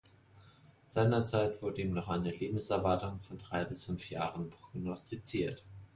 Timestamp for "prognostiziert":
4.49-5.63